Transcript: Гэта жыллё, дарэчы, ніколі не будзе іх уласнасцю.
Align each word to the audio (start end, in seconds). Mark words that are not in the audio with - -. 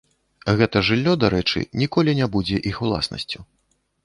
Гэта 0.61 0.81
жыллё, 0.87 1.13
дарэчы, 1.23 1.63
ніколі 1.83 2.17
не 2.21 2.29
будзе 2.37 2.57
іх 2.71 2.81
уласнасцю. 2.89 3.39